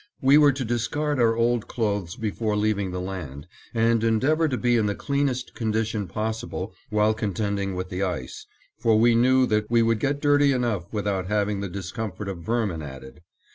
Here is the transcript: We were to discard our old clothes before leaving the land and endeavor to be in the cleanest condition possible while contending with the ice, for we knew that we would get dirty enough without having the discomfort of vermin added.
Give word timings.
We 0.19 0.35
were 0.39 0.51
to 0.51 0.65
discard 0.65 1.19
our 1.19 1.35
old 1.35 1.67
clothes 1.67 2.15
before 2.15 2.55
leaving 2.57 2.89
the 2.89 2.99
land 2.99 3.45
and 3.71 4.03
endeavor 4.03 4.47
to 4.47 4.57
be 4.57 4.75
in 4.75 4.87
the 4.87 4.95
cleanest 4.95 5.53
condition 5.53 6.07
possible 6.07 6.73
while 6.89 7.13
contending 7.13 7.75
with 7.75 7.89
the 7.89 8.01
ice, 8.01 8.47
for 8.79 8.97
we 8.99 9.13
knew 9.13 9.45
that 9.45 9.69
we 9.69 9.83
would 9.83 9.99
get 9.99 10.19
dirty 10.19 10.53
enough 10.53 10.91
without 10.91 11.27
having 11.27 11.59
the 11.59 11.69
discomfort 11.69 12.27
of 12.29 12.39
vermin 12.39 12.81
added. 12.81 13.21